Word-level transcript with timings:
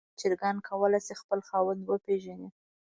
چرګان 0.19 0.57
کولی 0.67 0.99
شي 1.05 1.13
خپل 1.21 1.39
خاوند 1.47 1.81
وپیژني. 1.83 2.49